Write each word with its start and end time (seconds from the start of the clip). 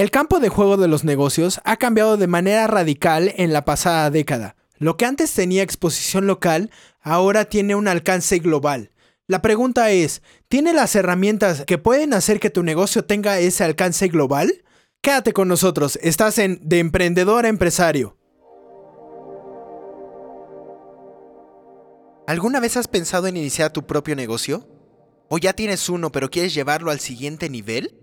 El 0.00 0.10
campo 0.10 0.40
de 0.40 0.48
juego 0.48 0.78
de 0.78 0.88
los 0.88 1.04
negocios 1.04 1.60
ha 1.64 1.76
cambiado 1.76 2.16
de 2.16 2.26
manera 2.26 2.66
radical 2.66 3.34
en 3.36 3.52
la 3.52 3.66
pasada 3.66 4.08
década. 4.08 4.56
Lo 4.78 4.96
que 4.96 5.04
antes 5.04 5.30
tenía 5.34 5.62
exposición 5.62 6.26
local, 6.26 6.70
ahora 7.02 7.44
tiene 7.44 7.74
un 7.74 7.86
alcance 7.86 8.38
global. 8.38 8.92
La 9.26 9.42
pregunta 9.42 9.90
es, 9.90 10.22
¿tiene 10.48 10.72
las 10.72 10.96
herramientas 10.96 11.64
que 11.66 11.76
pueden 11.76 12.14
hacer 12.14 12.40
que 12.40 12.48
tu 12.48 12.62
negocio 12.62 13.04
tenga 13.04 13.40
ese 13.40 13.62
alcance 13.62 14.08
global? 14.08 14.64
Quédate 15.02 15.34
con 15.34 15.48
nosotros, 15.48 15.98
estás 16.00 16.38
en 16.38 16.60
De 16.62 16.78
Emprendedor 16.78 17.44
a 17.44 17.50
Empresario. 17.50 18.16
¿Alguna 22.26 22.58
vez 22.58 22.78
has 22.78 22.88
pensado 22.88 23.26
en 23.26 23.36
iniciar 23.36 23.70
tu 23.70 23.86
propio 23.86 24.16
negocio? 24.16 24.66
¿O 25.28 25.36
ya 25.36 25.52
tienes 25.52 25.90
uno 25.90 26.10
pero 26.10 26.30
quieres 26.30 26.54
llevarlo 26.54 26.90
al 26.90 27.00
siguiente 27.00 27.50
nivel? 27.50 27.99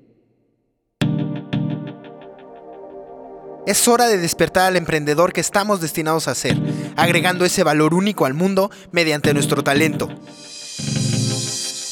Es 3.68 3.86
hora 3.90 4.08
de 4.08 4.18
despertar 4.18 4.68
al 4.68 4.78
emprendedor 4.78 5.34
que 5.34 5.42
estamos 5.42 5.82
destinados 5.82 6.30
a 6.30 6.36
ser, 6.36 6.58
agregando 6.96 7.44
ese 7.44 7.64
valor 7.64 7.94
único 7.94 8.26
al 8.26 8.34
mundo 8.34 8.72
mediante 8.94 9.34
nuestro 9.34 9.62
talento. 9.62 10.08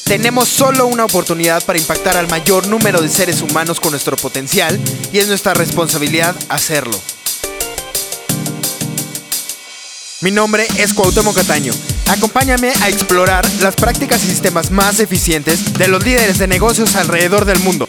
Tenemos 0.06 0.48
solo 0.48 0.88
una 0.88 1.04
oportunidad 1.04 1.62
para 1.66 1.78
impactar 1.78 2.16
al 2.16 2.30
mayor 2.30 2.66
número 2.68 3.02
de 3.02 3.10
seres 3.10 3.42
humanos 3.42 3.82
con 3.82 3.92
nuestro 3.92 4.16
potencial 4.16 4.80
y 5.12 5.18
es 5.18 5.28
nuestra 5.28 5.54
responsabilidad 5.54 6.34
hacerlo. 6.48 6.98
Mi 10.22 10.32
nombre 10.32 10.66
es 10.78 10.94
Cuauhtémoc 10.94 11.36
Cataño 11.36 11.74
Acompáñame 12.08 12.72
a 12.82 12.88
explorar 12.88 13.46
las 13.62 13.76
prácticas 13.76 14.24
y 14.24 14.28
sistemas 14.28 14.70
más 14.70 15.00
eficientes 15.00 15.74
de 15.74 15.88
los 15.88 16.04
líderes 16.04 16.38
de 16.38 16.48
negocios 16.48 16.96
alrededor 16.96 17.46
del 17.46 17.60
mundo. 17.60 17.88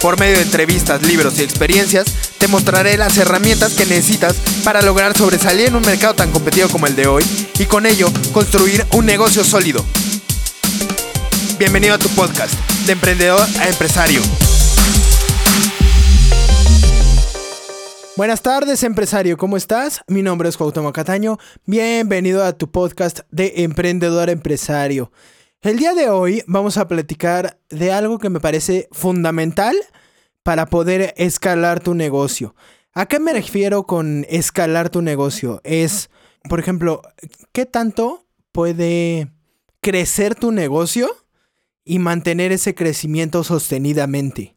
Por 0.00 0.20
medio 0.20 0.36
de 0.36 0.42
entrevistas, 0.42 1.02
libros 1.02 1.40
y 1.40 1.42
experiencias, 1.42 2.06
te 2.38 2.46
mostraré 2.46 2.96
las 2.96 3.16
herramientas 3.16 3.74
que 3.74 3.84
necesitas 3.84 4.36
para 4.62 4.80
lograr 4.80 5.16
sobresalir 5.16 5.66
en 5.66 5.74
un 5.74 5.82
mercado 5.82 6.14
tan 6.14 6.30
competido 6.30 6.68
como 6.68 6.86
el 6.86 6.94
de 6.94 7.08
hoy 7.08 7.24
y 7.58 7.64
con 7.64 7.84
ello 7.84 8.06
construir 8.32 8.86
un 8.92 9.06
negocio 9.06 9.42
sólido. 9.42 9.84
Bienvenido 11.58 11.94
a 11.94 11.98
tu 11.98 12.08
podcast, 12.10 12.54
de 12.86 12.92
emprendedor 12.92 13.44
a 13.58 13.68
empresario. 13.68 14.20
Buenas 18.16 18.42
tardes, 18.42 18.84
empresario, 18.84 19.36
¿cómo 19.36 19.56
estás? 19.56 20.02
Mi 20.06 20.22
nombre 20.22 20.48
es 20.48 20.56
Cuauhtémoc 20.56 20.94
Cataño. 20.94 21.38
Bienvenido 21.66 22.44
a 22.44 22.52
tu 22.52 22.70
podcast 22.70 23.20
de 23.32 23.52
Emprendedor 23.56 24.30
Empresario. 24.30 25.10
El 25.60 25.76
día 25.76 25.92
de 25.92 26.08
hoy 26.08 26.44
vamos 26.46 26.76
a 26.76 26.86
platicar 26.86 27.58
de 27.68 27.90
algo 27.90 28.20
que 28.20 28.30
me 28.30 28.38
parece 28.38 28.88
fundamental 28.92 29.76
para 30.44 30.66
poder 30.66 31.14
escalar 31.16 31.80
tu 31.80 31.94
negocio. 31.94 32.54
¿A 32.92 33.06
qué 33.06 33.18
me 33.18 33.32
refiero 33.32 33.84
con 33.84 34.24
escalar 34.28 34.88
tu 34.88 35.02
negocio? 35.02 35.60
Es, 35.64 36.10
por 36.48 36.60
ejemplo, 36.60 37.02
¿qué 37.50 37.66
tanto 37.66 38.24
puede 38.52 39.32
crecer 39.80 40.36
tu 40.36 40.52
negocio 40.52 41.10
y 41.84 41.98
mantener 41.98 42.52
ese 42.52 42.76
crecimiento 42.76 43.42
sostenidamente? 43.42 44.56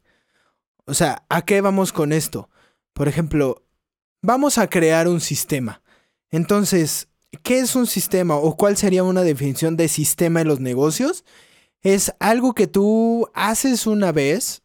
O 0.86 0.94
sea, 0.94 1.26
¿a 1.30 1.44
qué 1.46 1.62
vamos 1.62 1.94
con 1.94 2.14
esto? 2.14 2.52
Por 2.94 3.08
ejemplo, 3.08 3.66
vamos 4.22 4.60
a 4.60 4.70
crear 4.70 5.08
un 5.08 5.20
sistema. 5.20 5.82
Entonces, 6.30 7.08
¿qué 7.44 7.60
es 7.60 7.76
un 7.76 7.88
sistema 7.88 8.36
o 8.36 8.56
cuál 8.56 8.78
sería 8.78 9.04
una 9.04 9.24
definición 9.24 9.78
de 9.78 9.88
sistema 9.88 10.42
en 10.42 10.48
los 10.48 10.60
negocios? 10.60 11.24
Es 11.82 12.14
algo 12.20 12.54
que 12.54 12.68
tú 12.68 13.30
haces 13.34 13.88
una 13.88 14.12
vez, 14.12 14.64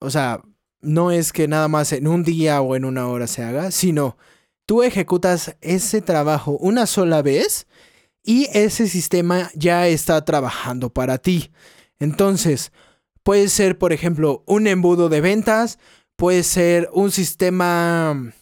o 0.00 0.10
sea, 0.10 0.42
no 0.80 1.10
es 1.10 1.32
que 1.32 1.46
nada 1.46 1.68
más 1.68 1.92
en 1.92 2.08
un 2.08 2.24
día 2.24 2.60
o 2.60 2.74
en 2.74 2.84
una 2.84 3.06
hora 3.08 3.26
se 3.26 3.44
haga, 3.44 3.70
sino 3.70 4.16
tú 4.66 4.82
ejecutas 4.82 5.56
ese 5.60 6.00
trabajo 6.00 6.52
una 6.52 6.86
sola 6.86 7.22
vez 7.22 7.66
y 8.22 8.48
ese 8.52 8.88
sistema 8.88 9.50
ya 9.54 9.86
está 9.88 10.24
trabajando 10.24 10.90
para 10.92 11.18
ti. 11.18 11.50
Entonces, 11.98 12.72
puede 13.22 13.48
ser, 13.48 13.78
por 13.78 13.92
ejemplo, 13.92 14.42
un 14.46 14.66
embudo 14.66 15.08
de 15.08 15.20
ventas, 15.20 15.78
puede 16.16 16.42
ser 16.42 16.88
un 16.92 17.10
sistema 17.10 18.32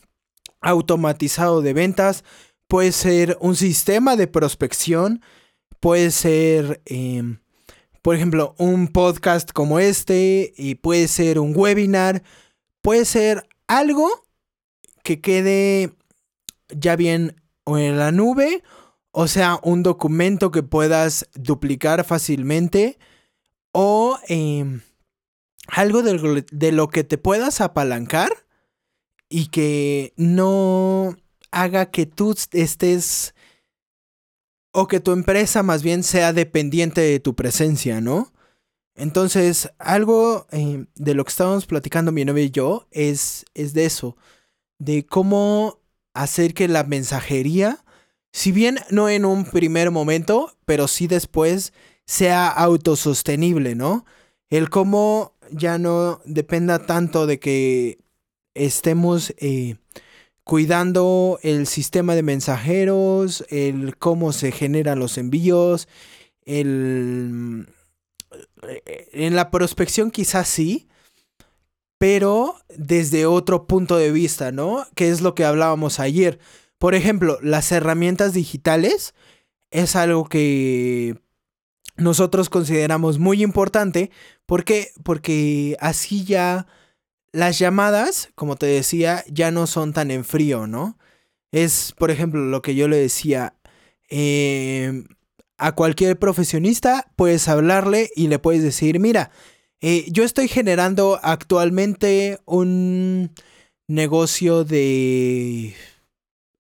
automatizado 0.61 1.63
de 1.63 1.73
ventas, 1.73 2.25
puede 2.69 2.93
ser 2.93 3.37
un 3.41 3.57
sistema 3.57 4.17
de 4.17 4.27
prospección, 4.27 5.23
puede 5.81 6.11
ser, 6.11 6.81
em, 6.87 7.39
por 8.03 8.15
ejemplo, 8.15 8.55
un 8.59 8.89
podcast 8.89 9.53
como 9.53 9.81
este, 9.81 10.55
y 10.57 10.77
puede 10.77 11.09
ser 11.09 11.39
un 11.39 11.53
webinar, 11.57 12.23
puede 12.83 13.05
ser 13.05 13.49
algo 13.67 14.09
que 15.03 15.21
quede 15.21 15.95
ya 16.69 16.97
bien 16.97 17.35
en 17.67 17.99
la 17.99 18.13
nube, 18.13 18.63
o 19.11 19.27
sea, 19.27 19.59
un 19.63 19.83
documento 19.83 20.51
que 20.51 20.63
puedas 20.63 21.29
duplicar 21.35 22.05
fácilmente, 22.05 22.99
o... 23.73 24.19
Eh, 24.29 24.81
algo 25.69 26.03
de, 26.03 26.73
lo 26.73 26.89
que 26.89 27.05
te 27.05 27.19
puedas 27.19 27.61
apalancar 27.61 28.33
y 29.29 29.49
que 29.49 30.15
no 30.17 31.17
haga 31.51 31.91
que 31.91 32.07
tú 32.07 32.35
estés 32.53 33.35
o 34.73 34.87
que 34.87 35.01
tu 35.01 35.13
empresa 35.13 35.63
más 35.63 35.83
bien 35.83 36.03
sea 36.03 36.33
dependiente 36.33 37.01
de 37.01 37.21
tu 37.21 37.35
presencia, 37.35 38.01
¿no? 38.01 38.33
Entonces, 38.95 39.71
algo 39.79 40.47
eh, 40.51 40.87
de 40.97 41.15
lo 41.15 41.25
que 41.25 41.31
estábamos 41.31 41.67
platicando 41.67 42.13
mi 42.13 42.25
novia 42.25 42.45
y 42.45 42.51
yo 42.51 42.89
es, 42.91 43.45
es 43.55 43.73
de 43.73 43.85
eso, 43.85 44.17
de 44.79 45.07
cómo 45.07 45.81
hacer 46.15 46.53
que 46.53 46.69
la 46.69 46.85
mensajería, 46.85 47.85
si 48.33 48.51
bien 48.53 48.79
no 48.91 49.09
en 49.09 49.25
un 49.25 49.45
primer 49.45 49.91
momento, 49.91 50.53
pero 50.67 50.89
sí 50.89 51.07
después, 51.07 51.73
sea 52.07 52.49
autosostenible, 52.49 53.75
¿no? 53.75 54.05
El 54.51 54.69
cómo 54.69 55.37
ya 55.53 55.79
no 55.79 56.21
dependa 56.25 56.87
tanto 56.87 57.27
de 57.27 57.39
que 57.39 57.99
estemos 58.55 59.33
eh, 59.39 59.77
cuidando 60.49 61.39
el 61.43 61.67
sistema 61.67 62.15
de 62.15 62.23
mensajeros, 62.23 63.45
el 63.51 63.99
cómo 63.99 64.33
se 64.33 64.51
generan 64.51 64.99
los 64.99 65.19
envíos, 65.19 65.89
el... 66.47 67.69
Eh, 68.63 69.09
en 69.13 69.37
la 69.37 69.51
prospección 69.51 70.11
quizás 70.11 70.49
sí, 70.49 70.89
pero 71.99 72.55
desde 72.75 73.27
otro 73.27 73.67
punto 73.67 73.99
de 73.99 74.11
vista, 74.11 74.51
¿no? 74.51 74.87
Que 74.95 75.11
es 75.11 75.21
lo 75.21 75.35
que 75.35 75.45
hablábamos 75.45 76.01
ayer. 76.01 76.39
Por 76.79 76.95
ejemplo, 76.95 77.39
las 77.43 77.71
herramientas 77.71 78.33
digitales 78.33 79.15
es 79.71 79.97
algo 79.97 80.31
que 80.31 81.21
nosotros 81.99 82.49
consideramos 82.49 83.19
muy 83.19 83.43
importante. 83.43 84.11
¿Por 84.47 84.65
qué? 84.65 84.93
Porque 85.03 85.77
así 85.79 86.25
ya 86.25 86.67
las 87.33 87.59
llamadas, 87.59 88.31
como 88.35 88.57
te 88.57 88.67
decía, 88.67 89.25
ya 89.29 89.51
no 89.51 89.67
son 89.67 89.93
tan 89.93 90.11
en 90.11 90.25
frío, 90.25 90.67
¿no? 90.67 90.99
Es, 91.53 91.95
por 91.99 92.11
ejemplo, 92.11 92.41
lo 92.41 92.63
que 92.63 92.75
yo 92.75 92.89
le 92.89 92.97
decía. 92.97 93.55
Em, 94.11 95.07
a 95.59 95.75
cualquier 95.75 96.19
profesionista 96.19 97.11
puedes 97.17 97.49
hablarle 97.49 98.11
y 98.15 98.29
le 98.29 98.39
puedes 98.39 98.63
decir, 98.63 99.01
mira, 99.01 99.31
eh, 99.81 100.07
yo 100.11 100.25
estoy 100.25 100.49
generando 100.49 101.21
actualmente 101.23 102.39
un 102.47 103.33
negocio 103.89 104.65
de 104.65 105.75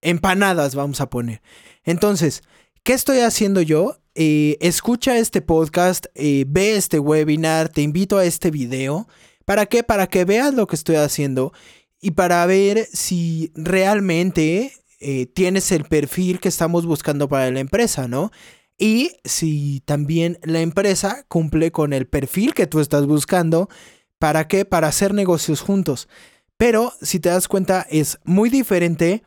empanadas, 0.03 0.75
vamos 0.75 1.01
a 1.01 1.11
poner. 1.11 1.43
Entonces, 1.85 2.43
¿qué 2.83 2.93
estoy 2.93 3.21
haciendo 3.21 3.63
yo? 3.63 3.99
Eh, 4.15 4.57
escucha 4.61 5.19
este 5.19 5.43
podcast, 5.43 6.07
eh, 6.15 6.45
ve 6.49 6.77
este 6.77 6.99
webinar, 6.99 7.69
te 7.69 7.83
invito 7.83 8.19
a 8.19 8.25
este 8.25 8.51
video. 8.51 9.09
¿Para 9.49 9.65
qué? 9.65 9.83
Para 9.83 10.09
que 10.09 10.27
veas 10.27 10.53
lo 10.53 10.67
que 10.67 10.77
estoy 10.77 10.97
haciendo 10.97 11.55
y 12.03 12.11
para 12.11 12.45
ver 12.45 12.87
si 12.93 13.51
realmente 13.55 14.75
eh, 15.01 15.25
tienes 15.25 15.73
el 15.73 15.85
perfil 15.85 16.39
que 16.39 16.51
estamos 16.51 16.85
buscando 16.85 17.31
para 17.31 17.51
la 17.51 17.61
empresa, 17.61 18.09
¿no? 18.09 18.31
Y 18.77 19.13
si 19.25 19.81
también 19.87 20.39
la 20.43 20.61
empresa 20.61 21.25
cumple 21.29 21.73
con 21.73 21.95
el 21.95 22.07
perfil 22.07 22.53
que 22.53 22.67
tú 22.67 22.79
estás 22.81 23.07
buscando. 23.07 23.71
¿Para 24.19 24.47
qué? 24.49 24.67
Para 24.67 24.89
hacer 24.89 25.15
negocios 25.15 25.63
juntos. 25.63 26.11
Pero 26.59 26.93
si 27.01 27.19
te 27.19 27.31
das 27.31 27.49
cuenta, 27.49 27.87
es 27.89 28.19
muy 28.25 28.51
diferente 28.51 29.23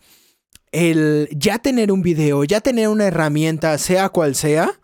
el 0.72 1.30
ya 1.32 1.58
tener 1.58 1.92
un 1.92 2.04
video, 2.04 2.44
ya 2.44 2.62
tener 2.62 2.90
una 2.90 3.08
herramienta, 3.08 3.76
sea 3.80 4.10
cual 4.10 4.36
sea, 4.36 4.80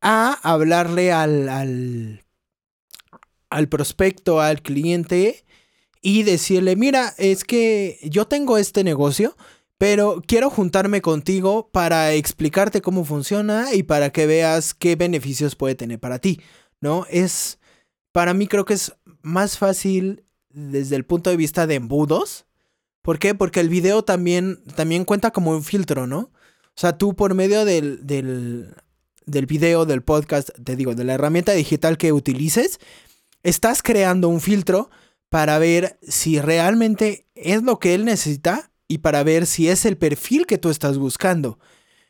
a 0.00 0.38
hablarle 0.42 1.12
al, 1.12 1.50
al, 1.50 2.24
al 3.50 3.68
prospecto, 3.68 4.40
al 4.40 4.62
cliente 4.62 5.44
y 6.02 6.22
decirle, 6.22 6.76
mira, 6.76 7.14
es 7.18 7.44
que 7.44 7.98
yo 8.04 8.26
tengo 8.26 8.58
este 8.58 8.84
negocio, 8.84 9.36
pero 9.78 10.22
quiero 10.26 10.50
juntarme 10.50 11.00
contigo 11.00 11.70
para 11.72 12.12
explicarte 12.12 12.80
cómo 12.80 13.04
funciona 13.04 13.74
y 13.74 13.82
para 13.84 14.10
que 14.10 14.26
veas 14.26 14.74
qué 14.74 14.96
beneficios 14.96 15.54
puede 15.54 15.74
tener 15.74 15.98
para 16.00 16.18
ti, 16.18 16.40
¿no? 16.80 17.06
Es, 17.10 17.58
para 18.12 18.34
mí 18.34 18.46
creo 18.46 18.64
que 18.64 18.74
es 18.74 18.94
más 19.22 19.58
fácil 19.58 20.24
desde 20.50 20.96
el 20.96 21.04
punto 21.04 21.30
de 21.30 21.36
vista 21.36 21.66
de 21.66 21.76
embudos. 21.76 22.46
¿Por 23.02 23.18
qué? 23.18 23.34
Porque 23.34 23.60
el 23.60 23.68
video 23.68 24.02
también, 24.02 24.62
también 24.74 25.04
cuenta 25.04 25.30
como 25.30 25.52
un 25.52 25.62
filtro, 25.62 26.06
¿no? 26.06 26.18
O 26.18 26.80
sea, 26.80 26.98
tú 26.98 27.14
por 27.14 27.34
medio 27.34 27.64
del, 27.64 28.06
del, 28.06 28.74
del 29.26 29.46
video, 29.46 29.86
del 29.86 30.02
podcast, 30.02 30.50
te 30.62 30.76
digo, 30.76 30.94
de 30.94 31.04
la 31.04 31.14
herramienta 31.14 31.52
digital 31.52 31.98
que 31.98 32.12
utilices, 32.12 32.80
estás 33.42 33.82
creando 33.82 34.28
un 34.28 34.40
filtro 34.40 34.90
para 35.28 35.58
ver 35.58 35.98
si 36.02 36.40
realmente 36.40 37.26
es 37.34 37.62
lo 37.62 37.78
que 37.78 37.94
él 37.94 38.04
necesita 38.04 38.70
y 38.88 38.98
para 38.98 39.22
ver 39.22 39.46
si 39.46 39.68
es 39.68 39.84
el 39.84 39.98
perfil 39.98 40.46
que 40.46 40.58
tú 40.58 40.70
estás 40.70 40.98
buscando. 40.98 41.58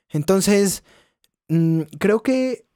Entonces, 0.08 0.84
mm, 1.48 1.82
creo 1.98 2.22
que 2.22 2.66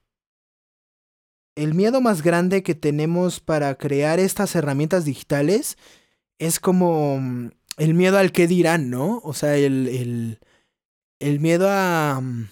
el 1.54 1.74
miedo 1.74 2.00
más 2.00 2.22
grande 2.22 2.62
que 2.62 2.74
tenemos 2.74 3.40
para 3.40 3.74
crear 3.76 4.18
estas 4.18 4.54
herramientas 4.56 5.04
digitales 5.04 5.76
es 6.38 6.60
como 6.60 7.18
mm, 7.20 7.50
el 7.78 7.94
miedo 7.94 8.18
al 8.18 8.32
que 8.32 8.46
dirán, 8.46 8.90
¿no? 8.90 9.20
O 9.24 9.34
sea, 9.34 9.56
el, 9.56 9.88
el, 9.88 10.40
el 11.20 11.40
miedo 11.40 11.68
a, 11.70 12.20
mm, 12.20 12.48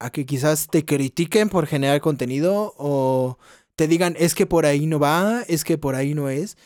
a 0.00 0.10
que 0.10 0.26
quizás 0.26 0.68
te 0.68 0.84
critiquen 0.84 1.48
por 1.48 1.66
generar 1.66 2.00
contenido 2.00 2.74
o 2.76 3.38
te 3.80 3.88
digan 3.88 4.14
es 4.18 4.34
que 4.34 4.44
por 4.44 4.66
ahí 4.66 4.84
no 4.84 4.98
va, 4.98 5.42
es 5.48 5.64
que 5.64 5.78
por 5.78 5.94
ahí 5.94 6.12
no 6.12 6.28
es. 6.28 6.58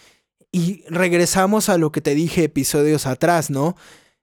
Y 0.50 0.82
regresamos 0.88 1.69
a 1.69 1.78
lo 1.78 1.93
que 1.93 2.00
te 2.00 2.12
dije 2.12 2.43
episodios 2.43 3.06
atrás, 3.06 3.50
¿no? 3.50 3.76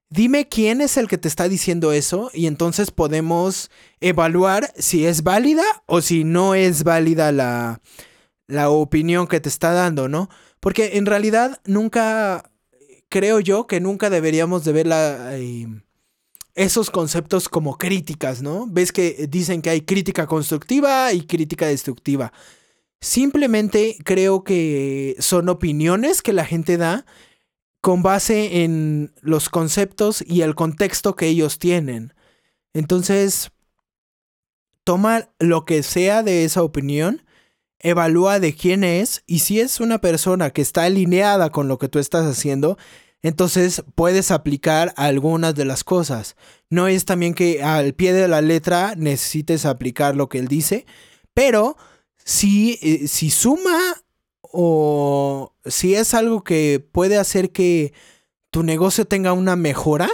Dime 0.10 0.50
quién 0.50 0.82
es 0.82 0.98
el 0.98 1.08
que 1.08 1.18
te 1.18 1.30
está 1.30 1.48
diciendo 1.48 1.94
eso 1.94 2.32
y 2.34 2.48
entonces 2.48 2.92
podemos 2.92 3.72
evaluar 4.02 4.74
si 4.78 5.06
es 5.06 5.24
válida 5.24 5.64
o 5.86 6.02
si 6.02 6.26
no 6.26 6.54
es 6.54 6.84
válida 6.84 7.32
la, 7.32 7.80
la 8.48 8.70
opinión 8.70 9.26
que 9.26 9.40
te 9.40 9.48
está 9.48 9.72
dando, 9.72 10.10
¿no? 10.10 10.28
Porque 10.60 10.98
en 10.98 11.06
realidad 11.06 11.62
nunca, 11.64 12.52
creo 13.08 13.40
yo 13.40 13.68
que 13.68 13.80
nunca 13.80 14.10
deberíamos 14.10 14.66
de 14.66 14.74
ver 14.74 14.88
esos 16.56 16.92
conceptos 16.92 17.48
como 17.48 17.78
críticas, 17.78 18.42
¿no? 18.42 18.68
Ves 18.70 18.92
que 18.92 19.28
dicen 19.30 19.62
que 19.62 19.70
hay 19.70 19.80
crítica 19.80 20.28
constructiva 20.28 21.14
y 21.14 21.22
crítica 21.22 21.68
destructiva. 21.68 22.34
Simplemente 23.01 23.98
creo 24.03 24.44
que 24.44 25.15
son 25.19 25.50
opiniones 25.50 26.21
que 26.21 26.33
la 26.33 26.45
gente 26.45 26.77
da 26.77 27.06
con 27.81 28.03
base 28.03 28.63
en 28.63 29.12
los 29.21 29.50
conceptos 29.50 30.24
y 30.25 30.42
el 30.42 30.53
contexto 30.53 31.15
que 31.15 31.27
ellos 31.27 31.57
tienen. 31.57 32.13
Entonces, 32.74 33.51
toma 34.83 35.30
lo 35.39 35.65
que 35.65 35.81
sea 35.81 36.21
de 36.21 36.45
esa 36.45 36.62
opinión, 36.62 37.24
evalúa 37.80 38.39
de 38.39 38.53
quién 38.53 38.83
es 38.83 39.24
y 39.25 39.39
si 39.39 39.59
es 39.59 39.80
una 39.80 40.00
persona 40.00 40.51
que 40.51 40.62
está 40.62 40.83
alineada 40.83 41.50
con 41.50 41.68
lo 41.68 41.80
que 41.80 41.89
tú 41.89 41.98
estás 41.98 42.27
haciendo, 42.27 42.77
entonces 43.24 43.83
puedes 43.95 44.30
aplicar 44.30 44.94
algunas 44.95 45.56
de 45.56 45.65
las 45.65 45.83
cosas. 45.83 46.36
No 46.69 46.88
es 46.88 47.06
también 47.06 47.33
que 47.33 47.63
al 47.63 47.94
pie 47.94 48.13
de 48.13 48.27
la 48.27 48.42
letra 48.42 48.94
necesites 48.95 49.65
aplicar 49.65 50.15
lo 50.15 50.30
que 50.30 50.38
él 50.38 50.48
dice, 50.48 50.86
pero 51.33 51.77
si, 52.24 52.80
eh, 52.82 53.08
si 53.08 53.30
suma 53.30 53.80
o 54.42 55.54
si 55.66 55.96
es 55.96 56.14
algo 56.14 56.44
que 56.44 56.86
puede 56.92 57.18
hacer 57.18 57.52
que 57.52 57.94
tu 58.52 58.64
negocio 58.64 59.06
tenga 59.06 59.34
una 59.34 59.56
mejora, 59.56 60.10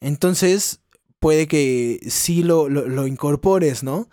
entonces 0.00 0.80
puede 1.18 1.48
que 1.48 2.00
sí 2.08 2.42
lo, 2.42 2.68
lo, 2.68 3.06
incorpores, 3.06 3.82
¿no? 3.82 4.08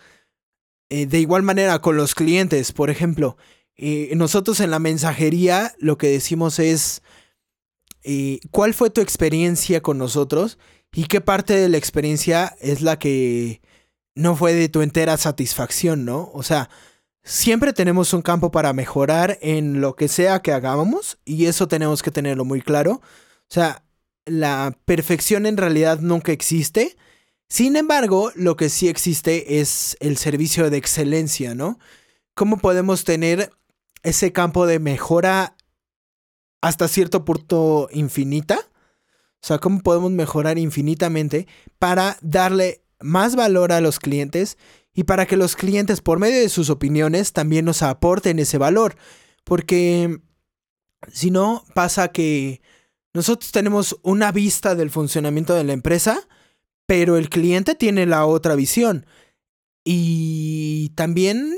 Eh, 0.90 1.06
de 1.06 1.20
igual 1.20 1.44
manera 1.44 1.80
con 1.80 1.98
los 1.98 2.16
clientes, 2.16 2.72
por 2.72 2.90
ejemplo, 2.90 3.38
eh, 3.76 4.14
nosotros 4.16 4.60
en 4.60 4.72
la 4.72 4.80
mensajería 4.80 5.76
lo 5.80 5.98
que 5.98 6.08
decimos 6.08 6.60
es, 6.60 7.02
¿cuál 8.52 8.74
fue 8.74 8.90
tu 8.90 9.02
experiencia 9.02 9.82
con 9.82 9.98
nosotros? 9.98 10.58
¿Y 10.94 11.06
qué 11.06 11.20
parte 11.20 11.56
de 11.56 11.68
la 11.68 11.78
experiencia 11.78 12.56
es 12.62 12.82
la 12.82 12.98
que 12.98 13.62
no 14.16 14.36
fue 14.36 14.54
de 14.54 14.70
tu 14.70 14.82
entera 14.82 15.18
satisfacción, 15.18 16.06
¿no? 16.06 16.32
O 16.34 16.42
sea, 16.42 16.70
Siempre 17.28 17.74
tenemos 17.74 18.14
un 18.14 18.22
campo 18.22 18.52
para 18.52 18.72
mejorar 18.72 19.40
en 19.42 19.82
lo 19.82 19.96
que 19.96 20.08
sea 20.08 20.44
que 20.44 20.52
hagamos 20.52 21.18
y 21.26 21.48
eso 21.48 21.68
tenemos 21.68 22.04
que 22.04 22.12
tenerlo 22.12 22.46
muy 22.46 22.62
claro. 22.62 23.02
O 23.02 23.50
sea, 23.50 23.84
la 24.26 24.78
perfección 24.86 25.48
en 25.48 25.58
realidad 25.58 26.00
nunca 26.02 26.32
existe. 26.32 26.96
Sin 27.50 27.78
embargo, 27.78 28.32
lo 28.36 28.56
que 28.56 28.70
sí 28.70 28.90
existe 28.90 29.60
es 29.60 29.98
el 30.02 30.18
servicio 30.18 30.70
de 30.70 30.78
excelencia, 30.78 31.56
¿no? 31.56 31.80
¿Cómo 32.36 32.60
podemos 32.60 33.06
tener 33.06 33.50
ese 34.04 34.32
campo 34.32 34.68
de 34.68 34.78
mejora 34.78 35.56
hasta 36.62 36.88
cierto 36.88 37.26
punto 37.26 37.90
infinita? 37.92 38.60
O 39.42 39.48
sea, 39.48 39.58
¿cómo 39.58 39.80
podemos 39.80 40.12
mejorar 40.12 40.60
infinitamente 40.60 41.48
para 41.80 42.18
darle 42.22 42.84
más 43.00 43.36
valor 43.36 43.72
a 43.72 43.82
los 43.82 43.98
clientes 43.98 44.60
y 44.96 45.04
para 45.04 45.28
que 45.28 45.36
los 45.36 45.56
clientes 45.56 46.02
por 46.02 46.20
medio 46.20 46.40
de 46.40 46.50
sus 46.50 46.70
opiniones 46.70 47.34
también 47.34 47.66
nos 47.66 47.84
aporten 47.84 48.40
ese 48.40 48.58
valor. 48.58 48.96
Porque 49.44 50.22
si 51.12 51.30
no, 51.30 51.66
pasa 51.74 52.08
que 52.08 52.62
nosotros 53.14 53.52
tenemos 53.52 53.98
una 54.02 54.32
vista 54.32 54.74
del 54.74 54.90
funcionamiento 54.90 55.54
de 55.54 55.66
la 55.66 55.74
empresa, 55.74 56.28
pero 56.86 57.18
el 57.18 57.30
cliente 57.30 57.76
tiene 57.76 58.06
la 58.06 58.26
otra 58.26 58.56
visión. 58.56 59.06
Y 59.84 60.94
también 60.96 61.54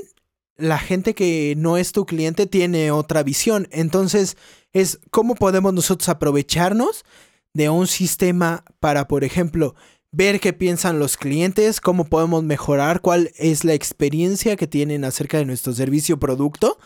la 0.57 0.80
gente 0.80 1.13
que 1.13 1.54
no 1.57 1.78
es 1.78 1.92
tu 1.92 2.07
cliente 2.07 2.48
tiene 2.48 2.92
otra 2.92 3.22
visión. 3.22 3.68
Entonces, 3.72 4.36
es 4.74 5.00
cómo 5.12 5.36
podemos 5.36 5.74
nosotros 5.74 6.10
aprovecharnos 6.10 7.06
de 7.54 7.69
un 7.69 7.88
sistema 7.88 8.63
para, 8.80 9.07
por 9.07 9.24
ejemplo, 9.24 9.75
ver 10.18 10.40
qué 10.40 10.52
piensan 10.52 10.98
los 10.98 11.16
clientes, 11.16 11.80
cómo 11.80 12.06
podemos 12.06 12.44
mejorar, 12.44 13.02
cuál 13.02 13.31
es 13.38 13.64
la 13.64 13.75
experiencia 13.75 14.56
que 14.56 14.66
tienen 14.66 15.06
acerca 15.06 15.38
de 15.38 15.46
nuestro 15.46 15.74
servicio 15.74 16.16
o 16.16 16.19
producto, 16.19 16.80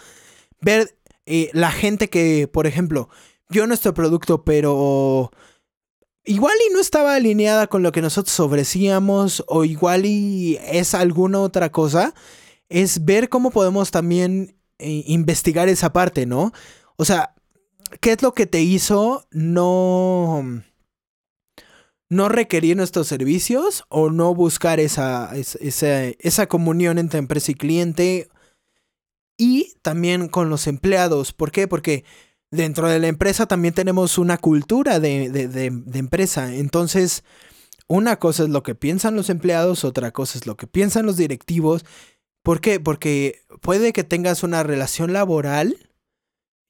ver 0.60 0.98
eh, 1.26 1.50
la 1.54 1.72
gente 1.72 2.10
que, 2.10 2.50
por 2.52 2.68
ejemplo, 2.68 3.08
vio 3.48 3.66
nuestro 3.68 3.94
producto, 3.94 4.44
pero 4.44 5.32
igual 6.26 6.56
y 6.70 6.74
no 6.74 6.82
estaba 6.82 7.16
alineada 7.16 7.68
con 7.68 7.84
lo 7.84 7.94
que 7.94 8.02
nosotros 8.02 8.38
ofrecíamos, 8.42 9.46
o 9.48 9.64
igual 9.64 10.06
y 10.06 10.60
es 10.66 10.94
alguna 10.94 11.40
otra 11.40 11.72
cosa, 11.72 12.14
es 12.68 13.06
ver 13.06 13.30
cómo 13.30 13.52
podemos 13.52 13.92
también 13.92 14.58
eh, 14.78 15.04
investigar 15.08 15.70
esa 15.70 15.94
parte, 15.94 16.26
¿no? 16.26 16.52
O 16.98 17.06
sea, 17.06 17.34
¿qué 18.02 18.12
es 18.12 18.22
lo 18.22 18.34
que 18.34 18.46
te 18.46 18.62
hizo 18.62 19.26
no 19.32 20.64
no 22.12 22.28
requerir 22.28 22.76
nuestros 22.76 23.08
servicios 23.08 23.86
o 23.88 24.10
no 24.10 24.36
buscar 24.36 24.82
esa, 24.82 25.32
esa, 25.34 26.04
esa, 26.04 26.48
comunión 26.48 26.98
entre 26.98 27.20
empresa 27.20 27.54
y 27.54 27.56
cliente 27.56 28.28
y 29.38 29.76
también 29.82 30.28
con 30.28 30.50
los 30.50 30.68
empleados. 30.68 31.32
¿Por 31.32 31.52
qué? 31.52 31.70
Porque 31.70 32.04
dentro 32.52 32.90
de 32.90 33.00
la 33.00 33.08
empresa 33.08 33.46
también 33.46 33.74
tenemos 33.74 34.18
una 34.18 34.38
cultura 34.38 35.00
de, 35.00 35.30
de 35.30 36.00
empresa. 36.00 36.54
Entonces, 36.54 37.24
una 37.88 38.20
cosa 38.20 38.44
es 38.44 38.50
lo 38.50 38.62
que 38.62 38.76
piensan 38.76 39.16
los 39.16 39.30
empleados, 39.30 39.86
otra 39.86 40.12
cosa 40.12 40.38
es 40.38 40.46
lo 40.46 40.58
que 40.58 40.68
piensan 40.68 41.06
los 41.06 41.16
directivos. 41.16 41.86
¿Por 42.44 42.60
qué? 42.60 42.82
Porque 42.82 43.40
puede 43.62 43.94
que 43.94 44.04
tengas 44.04 44.44
una 44.44 44.64
relación 44.64 45.14
laboral 45.14 45.78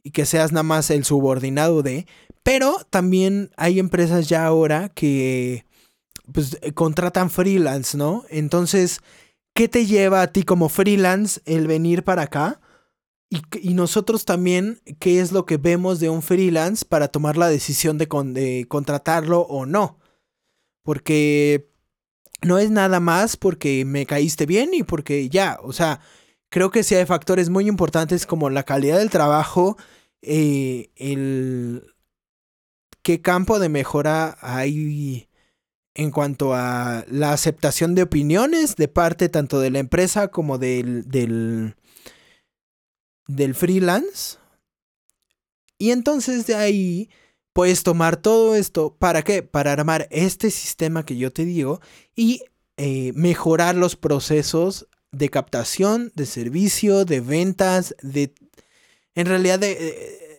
y 0.04 0.12
que 0.12 0.26
seas 0.26 0.52
nada 0.52 0.64
más 0.64 0.90
el 0.90 1.06
subordinado 1.06 1.84
de, 1.84 2.08
pero 2.44 2.76
también 2.90 3.52
hay 3.58 3.80
empresas 3.80 4.28
ya 4.28 4.46
ahora 4.46 4.90
que 4.90 5.66
pues 6.32 6.58
contratan 6.76 7.30
freelance, 7.30 7.98
¿no? 7.98 8.24
Entonces, 8.30 9.02
¿qué 9.54 9.68
te 9.68 9.86
lleva 9.86 10.22
a 10.22 10.28
ti 10.28 10.44
como 10.44 10.70
freelance 10.70 11.42
el 11.46 11.68
venir 11.68 12.04
para 12.04 12.24
acá? 12.24 12.62
Y, 13.30 13.74
nosotros 13.74 14.26
también, 14.26 14.82
¿qué 15.00 15.22
es 15.22 15.32
lo 15.32 15.46
que 15.46 15.56
vemos 15.56 16.02
de 16.02 16.10
un 16.10 16.22
freelance 16.22 16.84
para 16.84 17.08
tomar 17.08 17.38
la 17.38 17.48
decisión 17.48 17.98
de, 17.98 18.06
de 18.34 18.66
contratarlo 18.68 19.42
o 19.42 19.66
no? 19.66 20.00
Porque 20.84 21.72
no 22.42 22.58
es 22.58 22.72
nada 22.72 23.00
más 23.00 23.38
porque 23.38 23.86
me 23.86 24.06
caíste 24.06 24.46
bien 24.46 24.74
y 24.74 24.84
porque 24.84 25.30
ya, 25.30 25.60
o 25.64 25.72
sea, 25.72 26.02
creo 26.52 26.70
que 26.70 26.84
sí 26.84 26.94
hay 26.94 27.06
factores 27.06 27.50
muy 27.50 27.68
importantes 27.68 28.28
como 28.28 28.52
la 28.52 28.64
calidad 28.64 29.00
del 29.00 29.10
trabajo, 29.10 29.78
eh, 30.22 30.92
el, 30.98 31.96
qué 33.02 33.22
campo 33.22 33.58
de 33.58 33.70
mejora 33.70 34.38
hay 34.42 35.30
en 35.96 36.12
cuanto 36.12 36.54
a 36.54 37.06
la 37.08 37.34
aceptación 37.34 37.96
de 37.96 38.04
opiniones 38.04 38.76
de 38.76 38.88
parte 38.88 39.30
tanto 39.30 39.60
de 39.60 39.72
la 39.72 39.80
empresa 39.80 40.28
como 40.28 40.58
del, 40.58 41.04
del, 41.08 41.76
freelance. 43.56 44.38
Y 45.78 45.92
entonces 45.92 46.46
de 46.48 46.56
ahí 46.56 47.10
puedes 47.54 47.84
tomar 47.84 48.18
todo 48.18 48.56
esto. 48.56 48.96
¿Para 48.98 49.24
qué? 49.24 49.42
Para 49.42 49.72
armar 49.72 50.08
este 50.12 50.52
sistema 50.52 51.06
que 51.06 51.18
yo 51.18 51.32
te 51.32 51.46
digo 51.46 51.82
y 52.16 52.44
eh, 52.78 53.14
mejorar 53.16 53.76
los 53.76 53.96
procesos 53.96 54.88
de 55.12 55.30
captación, 55.30 56.12
de 56.16 56.26
servicio, 56.26 57.06
de 57.06 57.22
ventas, 57.22 57.96
de... 58.02 58.34
En 59.14 59.26
realidad 59.26 59.60
de 59.60 60.32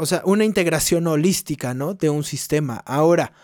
o 0.00 0.06
sea, 0.06 0.22
una 0.24 0.46
integración 0.46 1.06
holística, 1.06 1.74
¿no? 1.74 1.92
De 1.92 2.08
un 2.08 2.24
sistema. 2.24 2.82
Ahora, 2.86 3.34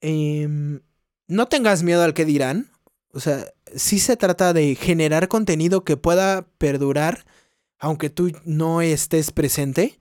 em, 0.00 0.80
no 1.28 1.48
tengas 1.48 1.82
miedo 1.82 2.02
al 2.02 2.14
que 2.14 2.24
dirán. 2.24 2.70
O 3.12 3.20
sea, 3.20 3.52
sí 3.76 3.98
se 3.98 4.16
trata 4.16 4.54
de 4.54 4.74
generar 4.74 5.28
contenido 5.28 5.84
que 5.84 5.98
pueda 5.98 6.46
perdurar, 6.56 7.26
aunque 7.78 8.08
tú 8.08 8.32
no 8.46 8.80
estés 8.80 9.32
presente. 9.32 9.98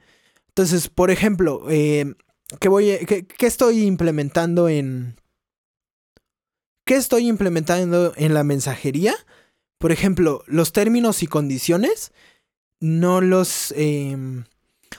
Entonces, 0.48 0.88
por 0.88 1.12
ejemplo, 1.12 1.70
em, 1.70 2.16
¿qué, 2.62 2.70
voy, 2.70 2.98
qué, 3.06 3.28
qué 3.28 3.48
estoy 3.48 3.84
implementando 3.84 4.70
en... 4.70 5.18
¿Qué 6.92 6.98
estoy 6.98 7.30
implementando 7.30 8.12
en 8.18 8.34
la 8.34 8.44
mensajería? 8.44 9.16
Por 9.78 9.94
ejemplo, 9.94 10.44
los 10.46 10.74
términos 10.74 11.24
y 11.24 11.28
condiciones 11.28 12.12
no 12.82 13.22
los... 13.22 13.74
Em, 13.78 14.44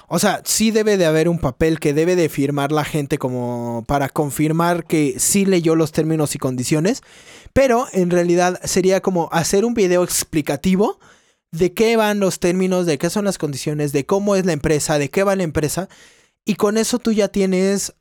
o 0.08 0.18
sea, 0.18 0.40
sí 0.46 0.70
debe 0.70 0.96
de 0.96 1.04
haber 1.04 1.28
un 1.28 1.38
papel 1.38 1.80
que 1.80 1.92
debe 1.92 2.16
de 2.16 2.30
firmar 2.30 2.72
la 2.72 2.86
gente 2.86 3.18
como 3.18 3.84
para 3.86 4.08
confirmar 4.08 4.86
que 4.86 5.16
sí 5.18 5.44
leyó 5.44 5.74
los 5.74 5.92
términos 5.92 6.34
y 6.34 6.38
condiciones, 6.38 7.02
pero 7.52 7.86
en 7.92 8.08
realidad 8.08 8.58
sería 8.64 9.02
como 9.02 9.28
hacer 9.30 9.66
un 9.66 9.74
video 9.74 10.02
explicativo 10.02 10.98
de 11.50 11.74
qué 11.74 11.98
van 11.98 12.20
los 12.20 12.40
términos, 12.40 12.86
de 12.86 12.96
qué 12.96 13.10
son 13.10 13.26
las 13.26 13.36
condiciones, 13.36 13.92
de 13.92 14.06
cómo 14.06 14.34
es 14.34 14.46
la 14.46 14.54
empresa, 14.54 14.98
de 14.98 15.10
qué 15.10 15.24
va 15.24 15.36
la 15.36 15.42
empresa, 15.42 15.90
y 16.46 16.54
con 16.54 16.78
eso 16.78 16.98
tú 16.98 17.12
ya 17.12 17.28
tienes 17.28 17.92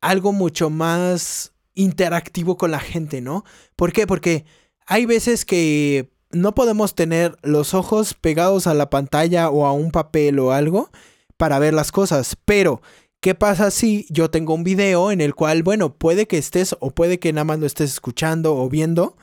algo 0.00 0.32
mucho 0.32 0.70
más 0.70 1.52
interactivo 1.80 2.56
con 2.56 2.70
la 2.70 2.80
gente, 2.80 3.20
¿no? 3.20 3.44
¿Por 3.76 3.92
qué? 3.92 4.06
Porque 4.06 4.44
hay 4.86 5.06
veces 5.06 5.44
que 5.44 6.10
no 6.30 6.54
podemos 6.54 6.94
tener 6.94 7.36
los 7.42 7.74
ojos 7.74 8.14
pegados 8.14 8.66
a 8.66 8.74
la 8.74 8.90
pantalla 8.90 9.50
o 9.50 9.66
a 9.66 9.72
un 9.72 9.90
papel 9.90 10.38
o 10.38 10.52
algo 10.52 10.90
para 11.36 11.58
ver 11.58 11.74
las 11.74 11.90
cosas, 11.90 12.36
pero 12.44 12.82
¿qué 13.20 13.34
pasa 13.34 13.70
si 13.70 14.06
yo 14.10 14.30
tengo 14.30 14.54
un 14.54 14.62
video 14.62 15.10
en 15.10 15.20
el 15.20 15.34
cual, 15.34 15.62
bueno, 15.62 15.94
puede 15.94 16.26
que 16.26 16.38
estés 16.38 16.76
o 16.80 16.90
puede 16.90 17.18
que 17.18 17.32
nada 17.32 17.44
más 17.44 17.58
lo 17.58 17.66
estés 17.66 17.92
escuchando 17.92 18.56
o 18.56 18.68
viendo, 18.68 19.16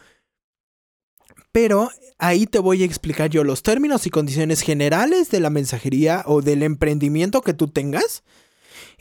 pero 1.51 1.89
ahí 2.17 2.47
te 2.47 2.59
voy 2.59 2.81
a 2.81 2.85
explicar 2.85 3.29
yo 3.29 3.43
los 3.43 3.61
términos 3.63 4.07
y 4.07 4.09
condiciones 4.09 4.61
generales 4.61 5.29
de 5.29 5.39
la 5.39 5.49
mensajería 5.49 6.23
o 6.25 6.41
del 6.41 6.63
emprendimiento 6.63 7.41
que 7.41 7.53
tú 7.53 7.67
tengas. 7.67 8.23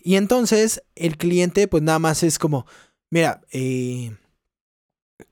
Y 0.03 0.17
entonces 0.17 0.83
el 0.95 1.17
cliente 1.17 1.69
pues 1.69 1.83
nada 1.83 1.99
más 1.99 2.23
es 2.23 2.39
como, 2.39 2.67
mira, 3.11 3.43
eh, 3.53 4.17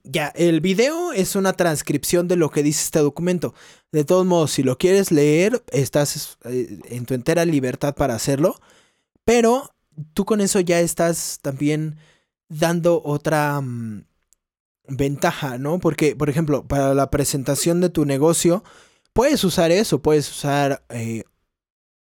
ya, 0.02 0.28
el 0.28 0.60
video 0.60 1.12
es 1.12 1.36
una 1.36 1.52
transcripción 1.54 2.28
de 2.28 2.36
lo 2.36 2.50
que 2.50 2.62
dice 2.62 2.82
este 2.84 2.98
documento. 3.00 3.54
De 3.92 4.04
todos 4.04 4.26
modos, 4.26 4.52
si 4.52 4.62
lo 4.62 4.78
quieres 4.78 5.10
leer, 5.10 5.62
estás 5.70 6.38
eh, 6.44 6.80
en 6.86 7.06
tu 7.06 7.14
entera 7.14 7.44
libertad 7.44 7.94
para 7.94 8.14
hacerlo. 8.14 8.60
Pero 9.24 9.74
tú 10.12 10.24
con 10.24 10.40
eso 10.40 10.60
ya 10.60 10.80
estás 10.80 11.38
también 11.42 11.96
dando 12.48 13.02
otra 13.04 13.60
mm, 13.60 14.04
ventaja, 14.88 15.58
¿no? 15.58 15.78
Porque, 15.78 16.16
por 16.16 16.30
ejemplo, 16.30 16.66
para 16.66 16.94
la 16.94 17.10
presentación 17.10 17.80
de 17.80 17.90
tu 17.90 18.04
negocio, 18.04 18.64
puedes 19.12 19.44
usar 19.44 19.70
eso, 19.70 20.02
puedes 20.02 20.30
usar 20.30 20.84
eh, 20.90 21.24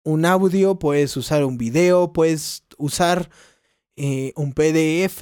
un 0.03 0.25
audio, 0.25 0.79
puedes 0.79 1.15
usar 1.17 1.45
un 1.45 1.57
video, 1.57 2.13
puedes 2.13 2.63
usar 2.77 3.29
eh, 3.95 4.33
un 4.35 4.53
PDF 4.53 5.21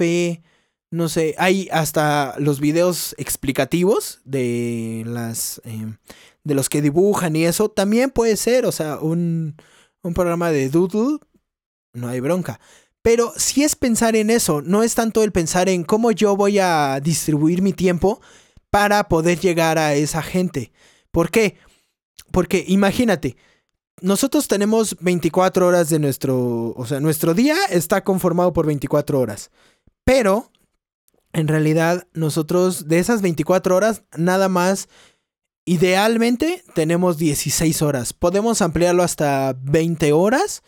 no 0.92 1.08
sé, 1.08 1.34
hay 1.38 1.68
hasta 1.72 2.34
los 2.38 2.60
videos 2.60 3.14
explicativos 3.16 4.20
de 4.26 5.02
las 5.06 5.60
em, 5.64 5.96
de 6.44 6.54
los 6.54 6.68
que 6.68 6.82
dibujan 6.82 7.34
y 7.34 7.46
eso 7.46 7.70
también 7.70 8.10
puede 8.10 8.36
ser, 8.36 8.66
o 8.66 8.72
sea, 8.72 8.98
un, 8.98 9.56
un 10.02 10.14
programa 10.14 10.50
de 10.50 10.68
doodle, 10.68 11.18
no 11.94 12.08
hay 12.08 12.20
bronca. 12.20 12.60
Pero 13.00 13.32
si 13.36 13.64
es 13.64 13.74
pensar 13.74 14.16
en 14.16 14.28
eso, 14.28 14.60
no 14.60 14.82
es 14.82 14.94
tanto 14.94 15.24
el 15.24 15.32
pensar 15.32 15.70
en 15.70 15.82
cómo 15.82 16.10
yo 16.12 16.36
voy 16.36 16.58
a 16.58 17.00
distribuir 17.02 17.62
mi 17.62 17.72
tiempo 17.72 18.20
para 18.70 19.08
poder 19.08 19.40
llegar 19.40 19.78
a 19.78 19.94
esa 19.94 20.22
gente. 20.22 20.72
¿Por 21.10 21.30
qué? 21.30 21.56
Porque 22.32 22.64
imagínate, 22.68 23.36
nosotros 24.00 24.48
tenemos 24.48 24.96
24 25.00 25.66
horas 25.66 25.88
de 25.88 25.98
nuestro, 25.98 26.74
o 26.76 26.86
sea, 26.86 27.00
nuestro 27.00 27.34
día 27.34 27.56
está 27.70 28.02
conformado 28.02 28.52
por 28.52 28.66
24 28.66 29.20
horas. 29.20 29.50
Pero 30.04 30.50
en 31.32 31.48
realidad 31.48 32.06
nosotros 32.12 32.88
de 32.88 32.98
esas 32.98 33.22
24 33.22 33.76
horas 33.76 34.02
nada 34.16 34.48
más 34.48 34.88
idealmente 35.64 36.64
tenemos 36.74 37.18
16 37.18 37.82
horas. 37.82 38.12
Podemos 38.12 38.62
ampliarlo 38.62 39.02
hasta 39.02 39.56
20 39.62 40.12
horas, 40.12 40.62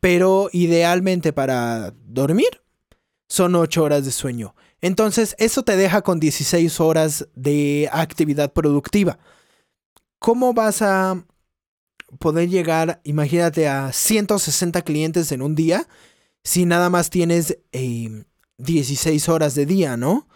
pero 0.00 0.50
idealmente 0.52 1.32
para 1.32 1.94
dormir 2.04 2.62
son 3.28 3.54
8 3.54 3.82
horas 3.82 4.04
de 4.04 4.12
sueño. 4.12 4.54
Entonces 4.80 5.34
eso 5.38 5.62
te 5.62 5.76
deja 5.76 6.02
con 6.02 6.20
16 6.20 6.80
horas 6.80 7.28
de 7.34 7.88
actividad 7.92 8.52
productiva. 8.52 9.18
¿Cómo 10.18 10.52
vas 10.52 10.82
a 10.82 11.24
poder 12.18 12.48
llegar, 12.48 13.00
imagínate, 13.04 13.68
a 13.68 13.92
160 13.92 14.82
clientes 14.82 15.32
en 15.32 15.42
un 15.42 15.54
día 15.54 15.88
si 16.44 16.64
nada 16.64 16.90
más 16.90 17.10
tienes... 17.10 17.58
Eh, 17.72 18.24
16 18.58 19.28
horas 19.28 19.54
de 19.54 19.66
día, 19.66 19.96
¿no? 19.96 20.28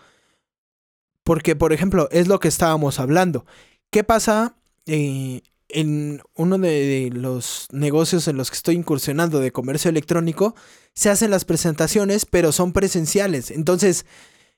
Porque, 1.25 1.55
por 1.55 1.73
ejemplo, 1.73 2.09
es 2.11 2.29
lo 2.29 2.41
que 2.41 2.49
estábamos 2.49 2.99
hablando. 2.99 3.45
¿Qué 3.91 4.03
pasa 4.05 4.57
eh, 4.87 5.43
en 5.69 6.23
uno 6.35 6.59
de 6.59 7.11
los 7.13 7.69
negocios 7.71 8.27
en 8.29 8.37
los 8.37 8.51
que 8.51 8.57
estoy 8.57 8.77
incursionando 8.77 9.41
de 9.41 9.53
comercio 9.53 9.89
electrónico? 9.89 10.55
Se 10.95 11.11
hacen 11.11 11.31
las 11.31 11.45
presentaciones, 11.45 12.27
pero 12.27 12.53
son 12.53 12.73
presenciales. 12.73 13.51
Entonces, 13.51 14.07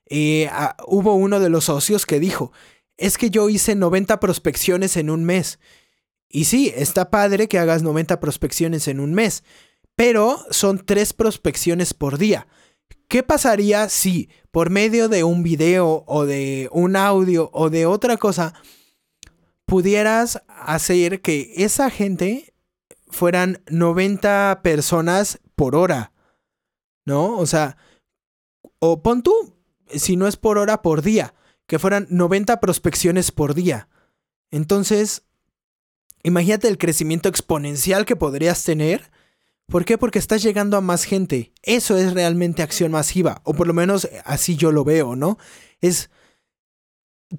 eh, 0.07 0.49
hubo 0.87 1.15
uno 1.15 1.41
de 1.41 1.51
los 1.51 1.65
socios 1.65 2.07
que 2.07 2.21
dijo, 2.21 2.53
es 2.97 3.19
que 3.19 3.31
yo 3.31 3.49
hice 3.49 3.75
90 3.75 4.21
prospecciones 4.21 4.97
en 4.97 5.11
un 5.11 5.25
mes. 5.25 5.59
Y 6.35 6.47
sí, 6.47 6.73
está 6.75 7.11
padre 7.11 7.47
que 7.47 7.61
hagas 7.61 7.85
90 7.85 8.19
prospecciones 8.19 8.89
en 8.89 8.99
un 8.99 9.15
mes, 9.15 9.45
pero 9.95 10.45
son 10.51 10.85
tres 10.85 11.13
prospecciones 11.13 11.95
por 11.95 12.19
día. 12.19 12.49
¿Qué 13.07 13.23
pasaría 13.23 13.89
si 13.89 14.29
por 14.51 14.69
medio 14.69 15.09
de 15.09 15.23
un 15.23 15.45
video 15.45 16.03
o 16.09 16.27
de 16.27 16.69
un 16.73 16.97
audio 16.97 17.51
o 17.53 17.71
de 17.71 17.87
otra 17.87 18.17
cosa 18.17 18.53
pudieras 19.65 20.43
hacer 20.49 21.21
que 21.21 21.53
esa 21.55 21.89
gente 21.89 22.53
fueran 23.07 23.63
90 23.71 24.59
personas 24.65 25.39
por 25.55 25.77
hora? 25.77 26.11
¿No? 27.07 27.39
O 27.39 27.47
sea, 27.47 27.77
o 28.81 29.05
pon 29.05 29.23
tú, 29.23 29.55
si 29.87 30.17
no 30.17 30.27
es 30.27 30.37
por 30.37 30.59
hora, 30.59 30.83
por 30.83 31.03
día, 31.03 31.33
que 31.69 31.79
fueran 31.79 32.09
90 32.11 32.59
prospecciones 32.59 33.31
por 33.31 33.55
día. 33.55 33.89
Entonces, 34.51 35.23
imagínate 36.25 36.67
el 36.67 36.79
crecimiento 36.79 37.29
exponencial 37.29 38.05
que 38.05 38.17
podrías 38.17 38.65
tener 38.65 39.13
¿Por 39.67 39.85
qué? 39.85 39.97
Porque 39.99 40.19
estás 40.19 40.43
llegando 40.43 40.77
a 40.77 40.83
más 40.83 41.05
gente. 41.05 41.53
Eso 41.63 41.97
es 41.97 42.13
realmente 42.13 42.63
acción 42.63 42.93
masiva, 42.93 43.41
o 43.45 43.55
por 43.55 43.67
lo 43.67 43.75
menos 43.75 44.09
así 44.25 44.57
yo 44.57 44.73
lo 44.73 44.85
veo, 44.85 45.17
¿no? 45.17 45.39
Es 45.81 46.11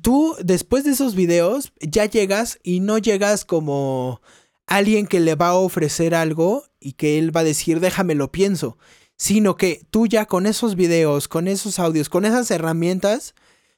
tú 0.01 0.35
después 0.43 0.83
de 0.83 0.91
esos 0.91 1.15
videos 1.15 1.71
ya 1.79 2.05
llegas 2.05 2.59
y 2.63 2.79
no 2.79 2.97
llegas 2.97 3.45
como 3.45 4.21
alguien 4.67 5.07
que 5.07 5.19
le 5.19 5.35
va 5.35 5.49
a 5.49 5.55
ofrecer 5.55 6.15
algo 6.15 6.63
y 6.79 6.93
que 6.93 7.19
él 7.19 7.35
va 7.35 7.41
a 7.41 7.45
decir, 7.45 7.79
déjame 7.79 8.15
lo 8.15 8.31
pienso, 8.31 8.77
sino 9.17 9.55
que 9.55 9.85
tú 9.91 10.07
ya 10.07 10.25
con 10.25 10.47
esos 10.47 10.75
videos, 10.75 11.27
con 11.27 11.47
esos 11.47 11.77
audios, 11.77 12.09
con 12.09 12.25
esas 12.25 12.49
herramientas, 12.49 13.35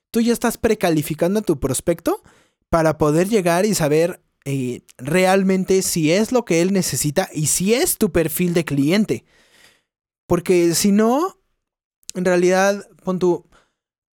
tú 0.09 0.21
ya 0.21 0.31
estás 0.31 0.57
precalificando 0.57 1.41
a 1.41 1.43
tu 1.43 1.59
prospecto 1.59 2.23
para 2.69 2.97
poder 2.97 3.27
llegar 3.27 3.65
y 3.65 3.75
saber 3.75 4.21
eh, 4.49 4.83
realmente 4.97 5.81
si 5.81 6.13
es 6.13 6.31
lo 6.31 6.45
que 6.45 6.61
él 6.61 6.71
necesita 6.71 7.29
y 7.33 7.47
si 7.47 7.73
es 7.73 7.97
tu 7.97 8.13
perfil 8.13 8.53
de 8.53 8.63
cliente. 8.63 9.25
Porque 10.25 10.73
si 10.73 10.93
no, 10.93 11.37
en 12.13 12.23
realidad, 12.23 12.87
pon 13.03 13.19
tú, 13.19 13.45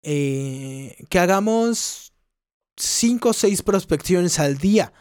eh, 0.02 0.96
que 1.08 1.20
hagamos 1.20 2.12
5 2.76 3.28
o 3.28 3.32
6 3.32 3.62
prospecciones 3.62 4.40
al 4.40 4.58
día, 4.58 4.92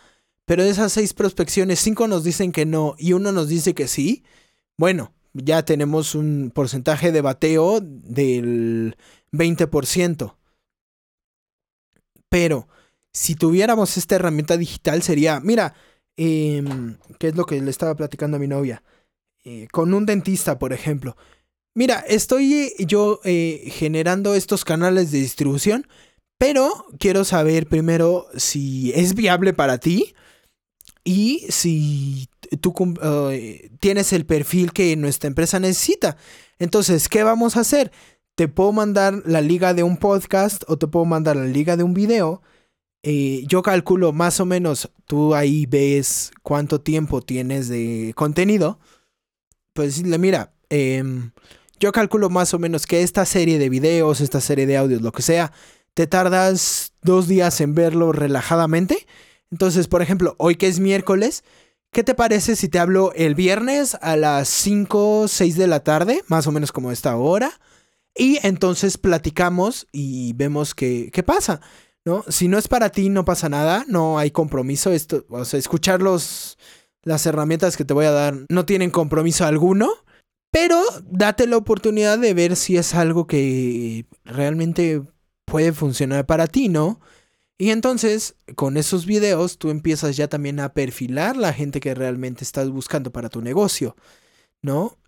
pero 0.46 0.64
de 0.64 0.70
esas 0.70 0.94
6 0.94 1.16
prospecciones, 1.16 1.80
5 1.80 2.08
nos 2.08 2.24
dicen 2.24 2.52
que 2.52 2.68
no 2.68 2.94
y 3.00 3.14
uno 3.14 3.32
nos 3.32 3.50
dice 3.50 3.74
que 3.74 3.88
sí, 3.88 4.24
bueno, 4.78 5.16
ya 5.34 5.66
tenemos 5.66 6.14
un 6.14 6.52
porcentaje 6.54 7.12
de 7.12 7.22
bateo 7.22 7.80
del 7.82 8.98
20%. 9.32 10.36
Pero 12.30 12.68
si 13.14 13.36
tuviéramos 13.36 13.96
esta 13.98 14.16
herramienta 14.16 14.58
digital 14.58 15.04
sería, 15.04 15.40
mira, 15.40 15.76
eh, 16.18 16.64
¿qué 17.20 17.30
es 17.30 17.36
lo 17.36 17.46
que 17.46 17.62
le 17.62 17.70
estaba 17.70 17.96
platicando 17.96 18.38
a 18.38 18.40
mi 18.40 18.48
novia? 18.48 18.84
Eh, 19.44 19.68
con 19.72 19.94
un 19.94 20.06
dentista, 20.06 20.58
por 20.58 20.74
ejemplo. 20.74 21.16
Mira, 21.76 22.00
estoy 22.08 22.74
yo 22.80 23.20
eh, 23.24 23.70
generando 23.72 24.36
estos 24.36 24.66
canales 24.66 25.12
de 25.12 25.20
distribución, 25.20 25.88
pero 26.38 26.86
quiero 27.00 27.24
saber 27.24 27.68
primero 27.68 28.28
si 28.36 28.92
es 28.94 29.16
viable 29.16 29.54
para 29.54 29.78
ti 29.78 30.14
y 31.04 31.46
si 31.50 32.30
tú 32.62 32.74
tienes 33.80 34.14
el 34.14 34.26
perfil 34.26 34.72
que 34.72 34.96
nuestra 34.96 35.28
empresa 35.28 35.60
necesita. 35.60 36.18
Entonces, 36.60 37.10
¿qué 37.10 37.24
vamos 37.24 37.58
a 37.58 37.62
hacer? 37.62 37.92
Te 38.36 38.48
puedo 38.48 38.72
mandar 38.72 39.22
la 39.26 39.42
liga 39.42 39.74
de 39.74 39.84
un 39.84 39.98
podcast 39.98 40.64
o 40.68 40.78
te 40.78 40.88
puedo 40.88 41.06
mandar 41.06 41.36
la 41.36 41.46
liga 41.46 41.76
de 41.76 41.84
un 41.84 41.94
video. 41.94 42.42
Eh, 43.04 43.44
yo 43.48 43.62
calculo 43.62 44.14
más 44.14 44.40
o 44.40 44.46
menos, 44.46 44.90
tú 45.06 45.36
ahí 45.36 45.66
ves 45.66 46.32
cuánto 46.42 46.80
tiempo 46.80 47.22
tienes 47.22 47.68
de 47.68 48.14
contenido. 48.16 48.80
Pues 49.74 49.90
decirle, 49.90 50.18
mira, 50.18 50.54
em, 50.70 51.32
yo 51.80 51.92
calculo 51.92 52.30
más 52.30 52.54
o 52.54 52.60
menos 52.60 52.88
que 52.88 53.04
esta 53.04 53.26
serie 53.26 53.60
de 53.60 53.70
videos, 53.70 54.22
esta 54.22 54.40
serie 54.40 54.66
de 54.66 54.78
audios, 54.78 55.02
lo 55.02 55.12
que 55.12 55.22
sea, 55.22 55.52
te 55.94 56.08
tardas 56.08 56.94
dos 57.02 57.28
días 57.28 57.60
en 57.62 57.76
verlo 57.76 58.14
relajadamente. 58.14 59.06
Entonces, 59.52 59.88
por 59.88 60.02
ejemplo, 60.02 60.36
hoy 60.40 60.56
que 60.56 60.68
es 60.68 60.80
miércoles, 60.80 61.44
¿qué 61.92 62.04
te 62.04 62.16
parece 62.16 62.56
si 62.56 62.70
te 62.70 62.80
hablo 62.80 63.12
el 63.16 63.36
viernes 63.36 63.98
a 64.02 64.16
las 64.16 64.48
5, 64.48 65.28
6 65.28 65.58
de 65.58 65.68
la 65.68 65.82
tarde, 65.84 66.24
más 66.28 66.48
o 66.48 66.52
menos 66.52 66.72
como 66.72 66.92
esta 66.92 67.18
hora? 67.18 67.52
Y 68.16 68.40
entonces 68.48 68.98
platicamos 68.98 69.88
y 69.92 70.34
vemos 70.34 70.74
qué, 70.76 71.10
qué 71.12 71.24
pasa, 71.24 71.62
¿no? 72.06 72.24
Si 72.28 72.48
no 72.48 72.58
es 72.58 72.68
para 72.68 72.90
ti, 72.90 73.10
no 73.10 73.26
pasa 73.26 73.50
nada, 73.50 73.86
no 73.88 74.20
hay 74.20 74.32
compromiso. 74.32 74.92
Esto, 74.92 75.26
o 75.30 75.46
sea, 75.46 75.60
escuchar 75.60 76.02
las 76.02 77.26
herramientas 77.26 77.78
que 77.78 77.86
te 77.86 77.94
voy 77.94 78.06
a 78.06 78.12
dar 78.12 78.46
no 78.50 78.66
tienen 78.66 78.92
compromiso 78.92 79.46
alguno. 79.46 79.90
Pero 80.52 80.80
date 81.10 81.48
la 81.48 81.58
oportunidad 81.58 82.20
de 82.20 82.36
ver 82.36 82.56
si 82.56 82.78
es 82.78 82.94
algo 82.94 83.26
que 83.26 84.06
realmente 84.24 85.02
puede 85.46 85.74
funcionar 85.74 86.28
para 86.28 86.46
ti, 86.46 86.70
¿no? 86.70 87.00
Y 87.58 87.72
entonces, 87.72 88.36
con 88.56 88.78
esos 88.78 89.08
videos, 89.08 89.58
tú 89.58 89.72
empiezas 89.72 90.16
ya 90.16 90.28
también 90.28 90.60
a 90.60 90.74
perfilar 90.74 91.38
la 91.38 91.54
gente 91.54 91.80
que 91.80 91.96
realmente 91.96 92.44
estás 92.44 92.70
buscando 92.70 93.12
para 93.12 93.30
tu 93.30 93.42
negocio, 93.42 93.96
¿no? 94.62 95.00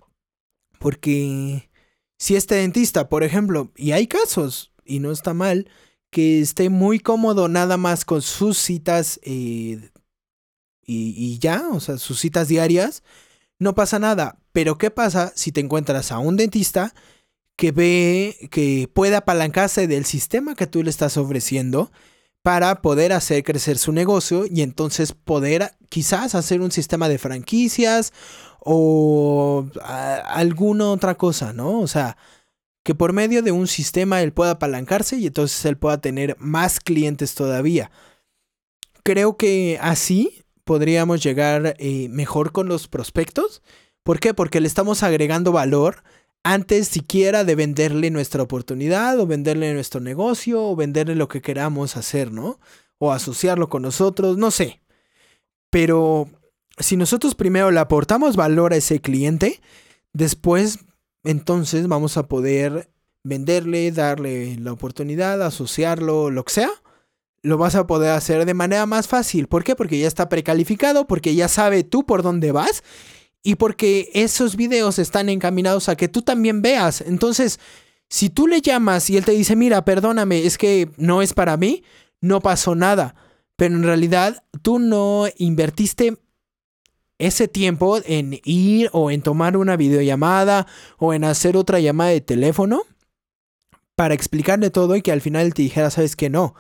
Porque 0.80 1.70
si 2.18 2.36
este 2.36 2.56
dentista, 2.56 3.08
por 3.08 3.24
ejemplo, 3.24 3.72
y 3.76 3.92
hay 3.92 4.08
casos, 4.08 4.74
y 4.84 5.00
no 5.00 5.12
está 5.12 5.36
mal, 5.36 5.70
que 6.16 6.40
esté 6.40 6.70
muy 6.70 7.00
cómodo 7.00 7.50
nada 7.50 7.76
más 7.76 8.06
con 8.06 8.22
sus 8.22 8.58
citas 8.58 9.20
eh, 9.24 9.92
y, 10.82 11.14
y 11.14 11.40
ya, 11.40 11.68
o 11.74 11.82
sea, 11.82 11.98
sus 11.98 12.22
citas 12.22 12.48
diarias, 12.48 13.04
no 13.60 13.76
pasa 13.76 14.00
nada. 14.00 14.40
Pero 14.54 14.78
¿qué 14.78 14.92
pasa 14.92 15.34
si 15.36 15.52
te 15.52 15.60
encuentras 15.60 16.14
a 16.14 16.20
un 16.20 16.38
dentista 16.38 16.94
que 17.58 17.74
ve 17.74 18.48
que 18.50 18.90
puede 18.94 19.18
apalancarse 19.18 19.88
del 19.88 20.06
sistema 20.06 20.56
que 20.56 20.68
tú 20.68 20.84
le 20.84 20.90
estás 20.90 21.18
ofreciendo 21.18 21.92
para 22.44 22.82
poder 22.82 23.12
hacer 23.12 23.44
crecer 23.44 23.78
su 23.78 23.92
negocio 23.92 24.46
y 24.50 24.62
entonces 24.62 25.12
poder 25.12 25.74
quizás 25.90 26.34
hacer 26.34 26.62
un 26.62 26.72
sistema 26.72 27.10
de 27.10 27.18
franquicias 27.18 28.14
o 28.62 29.68
alguna 29.84 30.92
otra 30.92 31.16
cosa, 31.16 31.52
¿no? 31.52 31.82
O 31.82 31.88
sea, 31.88 32.16
que 32.86 32.94
por 32.94 33.14
medio 33.14 33.42
de 33.42 33.52
un 33.52 33.66
sistema 33.66 34.22
él 34.22 34.32
pueda 34.32 34.52
apalancarse 34.52 35.18
y 35.18 35.26
entonces 35.26 35.66
él 35.66 35.76
pueda 35.76 36.00
tener 36.00 36.36
más 36.38 36.80
clientes 36.80 37.34
todavía. 37.34 37.90
Creo 39.02 39.38
que 39.38 39.80
así 39.82 40.44
podríamos 40.64 41.24
llegar 41.24 41.76
eh, 41.80 42.10
mejor 42.10 42.52
con 42.52 42.68
los 42.68 42.88
prospectos. 42.88 43.64
¿Por 44.04 44.20
qué? 44.20 44.36
Porque 44.36 44.62
le 44.62 44.68
estamos 44.68 45.02
agregando 45.02 45.52
valor 45.52 46.04
antes 46.44 46.88
siquiera 46.88 47.44
de 47.44 47.56
venderle 47.56 48.12
nuestra 48.12 48.44
oportunidad 48.44 49.20
o 49.20 49.26
venderle 49.26 49.74
nuestro 49.74 50.00
negocio 50.00 50.64
o 50.64 50.76
venderle 50.76 51.16
lo 51.16 51.28
que 51.28 51.42
queramos 51.42 51.98
hacer, 51.98 52.32
¿no? 52.32 52.60
O 53.00 53.12
asociarlo 53.12 53.68
con 53.68 53.82
nosotros, 53.82 54.38
no 54.38 54.52
sé. 54.52 54.84
Pero 55.72 56.30
si 56.78 56.98
nosotros 56.98 57.34
primero 57.34 57.72
le 57.72 57.80
aportamos 57.80 58.36
valor 58.36 58.74
a 58.74 58.78
ese 58.78 59.02
cliente, 59.02 59.60
después 60.14 60.86
entonces 61.26 61.88
vamos 61.88 62.18
a 62.18 62.28
poder 62.28 62.90
venderle, 63.24 63.92
darle 63.92 64.58
la 64.58 64.72
oportunidad, 64.72 65.42
asociarlo, 65.42 66.32
lo 66.32 66.46
que 66.46 66.54
sea 66.54 66.72
lo 67.46 67.60
vas 67.60 67.76
a 67.76 67.86
poder 67.86 68.10
hacer 68.10 68.44
de 68.46 68.56
manera 68.56 68.88
más 68.88 69.08
fácil. 69.08 69.48
¿Por 69.48 69.64
qué? 69.64 69.76
Porque 69.76 70.00
ya 70.00 70.08
está 70.08 70.30
precalificado, 70.30 71.06
porque 71.06 71.36
ya 71.36 71.48
sabe 71.48 71.84
tú 71.84 72.04
por 72.04 72.24
dónde 72.24 72.52
vas 72.52 72.84
y 73.44 73.56
porque 73.56 74.10
esos 74.16 74.56
videos 74.56 74.98
están 74.98 75.30
encaminados 75.30 75.88
a 75.88 75.96
que 75.96 76.08
tú 76.08 76.24
también 76.24 76.64
veas. 76.64 77.02
Entonces, 77.02 77.60
si 78.10 78.32
tú 78.32 78.48
le 78.48 78.62
llamas 78.62 79.12
y 79.12 79.18
él 79.18 79.26
te 79.26 79.34
dice, 79.34 79.56
mira, 79.56 79.86
perdóname, 79.86 80.48
es 80.48 80.58
que 80.58 80.90
no 80.98 81.22
es 81.22 81.34
para 81.34 81.56
mí, 81.56 81.84
no 82.20 82.42
pasó 82.42 82.74
nada. 82.74 83.14
Pero 83.56 83.76
en 83.76 83.84
realidad 83.84 84.44
tú 84.64 84.80
no 84.80 85.26
invertiste 85.38 86.18
ese 87.18 87.48
tiempo 87.48 88.00
en 88.06 88.40
ir 88.44 88.90
o 88.94 89.12
en 89.12 89.22
tomar 89.22 89.58
una 89.58 89.78
videollamada 89.78 90.68
o 90.98 91.14
en 91.14 91.24
hacer 91.24 91.58
otra 91.58 91.80
llamada 91.80 92.12
de 92.12 92.22
teléfono 92.22 92.84
para 93.96 94.14
explicarle 94.14 94.70
todo 94.70 94.96
y 94.96 95.02
que 95.02 95.12
al 95.12 95.22
final 95.22 95.54
te 95.54 95.62
dijera, 95.62 95.90
sabes 95.90 96.16
que 96.16 96.30
no. 96.30 96.56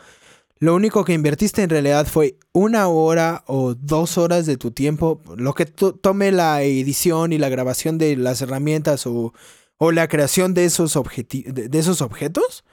Lo 0.58 0.74
único 0.74 1.04
que 1.04 1.14
invertiste 1.14 1.64
en 1.64 1.70
realidad 1.70 2.08
fue 2.08 2.38
una 2.54 2.88
hora 2.88 3.44
o 3.46 3.76
dos 3.76 4.18
horas 4.18 4.46
de 4.46 4.56
tu 4.56 4.72
tiempo, 4.72 5.22
lo 5.36 5.54
que 5.54 5.66
tome 5.66 6.32
la 6.32 6.62
edición 6.64 7.34
y 7.34 7.38
la 7.38 7.50
grabación 7.50 7.98
de 7.98 8.16
las 8.16 8.42
herramientas 8.42 9.06
o, 9.06 9.34
la 9.80 10.08
creación 10.08 10.54
de 10.54 10.64
esos, 10.64 10.98
de 11.28 11.78
esos 11.78 12.02
objetos. 12.02 12.64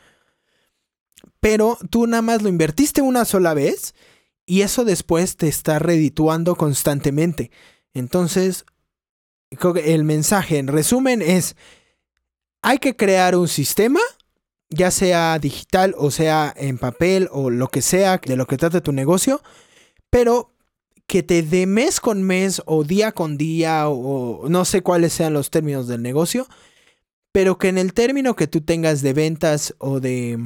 Pero 1.41 1.77
tú 1.91 2.07
nada 2.07 2.23
más 2.23 2.43
lo 2.43 2.49
invertiste 2.49 3.03
una 3.03 3.25
sola 3.25 3.53
vez 3.53 3.95
y 4.47 4.63
eso 4.63 4.85
después 4.85 5.37
te 5.37 5.49
está 5.49 5.79
redituando 5.79 6.57
constantemente. 6.57 7.51
Entonces, 7.95 8.65
el 9.85 10.05
mensaje 10.05 10.59
en 10.59 10.69
resumen 10.69 11.23
es, 11.23 11.57
hay 12.63 12.79
que 12.79 12.97
crear 12.97 13.37
un 13.37 13.49
sistema 13.49 14.01
ya 14.73 14.91
sea 14.91 15.39
digital 15.39 15.95
o 15.99 16.11
sea 16.11 16.53
en 16.57 16.79
papel 16.79 17.29
o 17.31 17.51
lo 17.51 17.69
que 17.69 17.83
sea 17.83 18.19
de 18.19 18.37
lo 18.37 18.47
que 18.47 18.57
trate 18.57 18.81
tu 18.81 18.93
negocio, 18.93 19.43
pero 20.11 20.53
que 21.07 21.23
te 21.23 21.43
dé 21.43 21.67
mes 21.67 22.01
con 22.01 22.23
mes 22.23 22.63
o 22.67 22.85
día 22.85 23.13
con 23.13 23.37
día 23.37 23.89
o, 23.89 24.49
no 24.49 24.65
sé 24.65 24.83
cuáles 24.83 25.13
sean 25.13 25.35
los 25.35 25.51
términos 25.51 25.89
del 25.89 26.03
negocio, 26.03 26.47
pero 27.33 27.59
que 27.59 27.69
en 27.69 27.79
el 27.79 27.93
término 27.93 28.35
que 28.37 28.47
tú 28.47 28.63
tengas 28.63 29.03
de 29.03 29.13
ventas 29.13 29.75
o 29.79 30.01
de, 30.01 30.39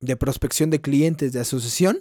de 0.00 0.16
prospección 0.16 0.70
de 0.70 0.80
clientes, 0.80 1.32
de 1.32 1.40
asociación, 1.40 2.00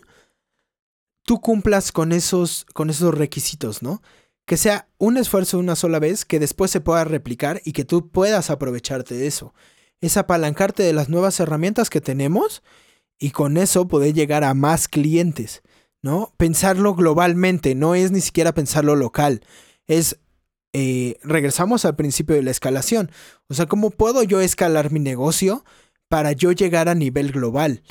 tú 1.25 1.41
cumplas 1.41 1.91
con 1.91 2.11
esos, 2.11 2.65
con 2.73 2.89
esos 2.89 3.13
requisitos, 3.13 3.83
¿no? 3.83 4.01
Que 4.45 4.57
sea 4.57 4.87
un 4.97 5.17
esfuerzo 5.17 5.59
una 5.59 5.75
sola 5.75 5.99
vez, 5.99 6.23
que 6.23 6.39
después 6.39 6.71
se 6.71 6.81
pueda 6.81 7.03
replicar 7.03 7.61
y 7.65 7.73
que 7.73 7.85
tú 7.85 8.09
puedas 8.09 8.49
aprovecharte 8.49 9.15
de 9.15 9.27
eso 9.27 9.53
es 10.01 10.17
apalancarte 10.17 10.83
de 10.83 10.93
las 10.93 11.09
nuevas 11.09 11.39
herramientas 11.39 11.89
que 11.89 12.01
tenemos 12.01 12.63
y 13.19 13.31
con 13.31 13.57
eso 13.57 13.87
poder 13.87 14.13
llegar 14.13 14.43
a 14.43 14.53
más 14.53 14.87
clientes, 14.87 15.61
¿no? 16.01 16.33
Pensarlo 16.37 16.95
globalmente, 16.95 17.75
no 17.75 17.95
es 17.95 18.11
ni 18.11 18.21
siquiera 18.21 18.53
pensarlo 18.53 18.95
local, 18.95 19.41
es 19.87 20.19
eh, 20.73 21.17
regresamos 21.23 21.85
al 21.85 21.95
principio 21.95 22.35
de 22.35 22.43
la 22.43 22.51
escalación. 22.51 23.09
O 23.47 23.53
sea, 23.53 23.65
¿cómo 23.65 23.91
puedo 23.91 24.23
yo 24.23 24.41
escalar 24.41 24.91
mi 24.91 24.99
negocio 24.99 25.63
para 26.09 26.33
yo 26.33 26.51
llegar 26.51 26.89
a 26.89 26.95
nivel 26.95 27.31
global? 27.31 27.81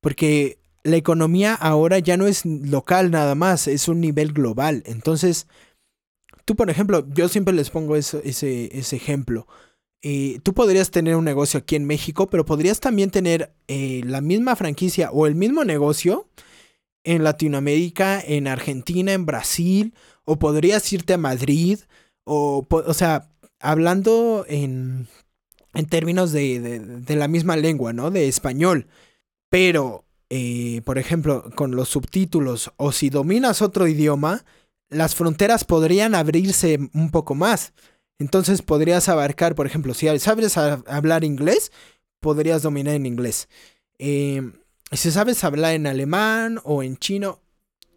Porque 0.00 0.58
la 0.88 0.96
economía 0.96 1.54
ahora 1.54 1.98
ya 1.98 2.16
no 2.16 2.26
es 2.26 2.44
local 2.44 3.10
nada 3.10 3.34
más, 3.34 3.68
es 3.68 3.88
un 3.88 4.00
nivel 4.00 4.32
global. 4.32 4.82
Entonces, 4.86 5.46
tú, 6.44 6.56
por 6.56 6.70
ejemplo, 6.70 7.06
yo 7.12 7.28
siempre 7.28 7.54
les 7.54 7.70
pongo 7.70 7.96
ese, 7.96 8.22
ese 8.24 8.96
ejemplo. 8.96 9.46
Eh, 10.02 10.40
tú 10.42 10.54
podrías 10.54 10.90
tener 10.90 11.16
un 11.16 11.24
negocio 11.24 11.58
aquí 11.58 11.76
en 11.76 11.84
México, 11.84 12.28
pero 12.28 12.44
podrías 12.44 12.80
también 12.80 13.10
tener 13.10 13.52
eh, 13.66 14.02
la 14.04 14.20
misma 14.20 14.54
franquicia 14.56 15.10
o 15.10 15.26
el 15.26 15.34
mismo 15.34 15.64
negocio 15.64 16.28
en 17.04 17.24
Latinoamérica, 17.24 18.20
en 18.20 18.46
Argentina, 18.46 19.12
en 19.12 19.26
Brasil, 19.26 19.94
o 20.24 20.38
podrías 20.38 20.92
irte 20.92 21.14
a 21.14 21.18
Madrid, 21.18 21.80
o, 22.24 22.66
o 22.70 22.94
sea, 22.94 23.30
hablando 23.60 24.44
en, 24.48 25.08
en 25.74 25.86
términos 25.86 26.32
de, 26.32 27.04
la 27.08 27.28
misma 27.28 27.56
lengua, 27.56 27.92
¿no? 27.92 28.10
De 28.10 28.28
español. 28.28 28.86
Pero, 29.50 30.04
eh, 30.30 30.82
por 30.84 30.98
ejemplo, 30.98 31.50
con 31.54 31.74
los 31.74 31.88
subtítulos, 31.88 32.72
o 32.76 32.92
si 32.92 33.10
dominas 33.10 33.62
otro 33.62 33.88
idioma, 33.88 34.44
las 34.90 35.14
fronteras 35.14 35.64
podrían 35.64 36.14
abrirse 36.14 36.78
un 36.94 37.10
poco 37.10 37.34
más. 37.34 37.72
Entonces 38.18 38.62
podrías 38.62 39.08
abarcar, 39.08 39.54
por 39.54 39.66
ejemplo, 39.66 39.94
si 39.94 40.06
sabes 40.18 40.56
hablar 40.56 41.24
inglés, 41.24 41.72
podrías 42.20 42.62
dominar 42.62 42.94
en 42.94 43.06
inglés. 43.06 43.48
Em, 43.98 44.54
si 44.92 45.10
sabes 45.10 45.44
hablar 45.44 45.74
en 45.74 45.86
alemán 45.86 46.60
o 46.64 46.82
en 46.82 46.96
chino, 46.96 47.40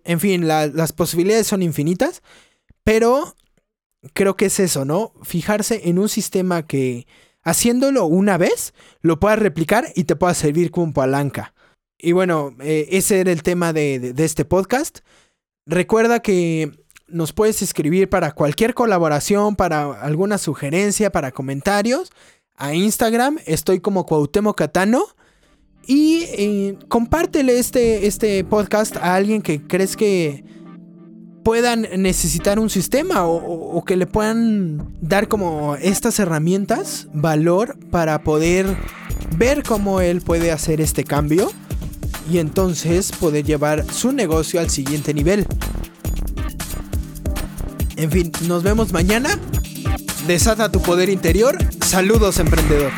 en 0.03 0.19
fin, 0.19 0.47
las 0.47 0.93
posibilidades 0.93 1.47
son 1.47 1.61
infinitas, 1.61 2.21
pero 2.83 3.35
creo 4.13 4.35
que 4.35 4.45
es 4.45 4.59
eso, 4.59 4.85
¿no? 4.85 5.13
Fijarse 5.23 5.89
en 5.89 5.99
un 5.99 6.09
sistema 6.09 6.65
que 6.65 7.07
haciéndolo 7.43 8.05
una 8.05 8.37
vez 8.37 8.73
lo 9.01 9.19
puedas 9.19 9.39
replicar 9.39 9.87
y 9.95 10.05
te 10.05 10.15
pueda 10.15 10.33
servir 10.33 10.71
como 10.71 10.93
palanca. 10.93 11.53
Y 12.01 12.13
bueno, 12.13 12.55
eh, 12.61 12.87
ese 12.91 13.19
era 13.19 13.31
el 13.31 13.43
tema 13.43 13.73
de 13.73 14.13
este 14.17 14.45
podcast. 14.45 14.99
Recuerda 15.65 16.19
que 16.21 16.71
nos 17.07 17.33
puedes 17.33 17.61
escribir 17.61 18.09
para 18.09 18.31
cualquier 18.31 18.73
colaboración, 18.73 19.55
para 19.55 19.91
alguna 20.01 20.37
sugerencia, 20.37 21.11
para 21.11 21.31
comentarios. 21.31 22.11
A 22.55 22.73
Instagram 22.73 23.37
estoy 23.45 23.79
como 23.79 24.05
Cuauhtémoc 24.05 24.57
Catano. 24.57 25.05
Y 25.87 26.25
eh, 26.29 26.77
compártele 26.87 27.57
este, 27.57 28.05
este 28.05 28.43
podcast 28.43 28.97
a 28.97 29.15
alguien 29.15 29.41
que 29.41 29.65
crees 29.65 29.97
que 29.97 30.43
puedan 31.43 31.87
necesitar 31.97 32.59
un 32.59 32.69
sistema 32.69 33.25
o, 33.25 33.83
que 33.83 33.95
le 33.95 34.05
puedan 34.05 34.95
dar 35.01 35.27
como 35.27 35.75
estas 35.75 36.19
herramientas, 36.19 37.07
valor 37.13 37.79
para 37.89 38.23
poder 38.23 38.77
ver 39.37 39.63
cómo 39.63 40.01
él 40.01 40.21
puede 40.21 40.51
hacer 40.51 40.81
este 40.81 41.03
cambio 41.03 41.51
y 42.29 42.39
entonces 42.39 43.11
poder 43.11 43.45
llevar 43.45 43.85
su 43.91 44.11
negocio 44.11 44.59
al 44.59 44.69
siguiente 44.69 45.13
nivel. 45.13 45.45
En 47.95 48.11
fin, 48.11 48.31
nos 48.47 48.63
vemos 48.63 48.91
mañana. 48.91 49.37
Desata 50.27 50.71
tu 50.71 50.81
poder 50.81 51.09
interior. 51.09 51.57
Saludos, 51.85 52.39
emprendedor. 52.39 52.91